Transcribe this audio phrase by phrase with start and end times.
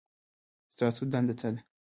[0.73, 1.61] ستاسو دنده څه ده؟